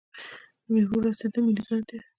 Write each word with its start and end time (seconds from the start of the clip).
د 0.63 0.65
میوو 0.71 0.95
ورستیدل 0.99 1.41
ملي 1.45 1.61
زیان 1.67 1.81
دی. 1.87 1.97